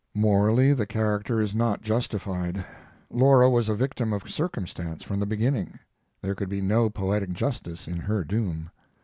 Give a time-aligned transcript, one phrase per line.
[0.15, 2.65] Morally, the character is not justified.
[3.11, 5.77] Laura was a victim of circumstance from the beginning.
[6.23, 8.71] There could be no poetic justice in her doom.